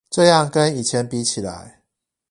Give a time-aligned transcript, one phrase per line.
[0.09, 1.83] 這樣跟以前比起來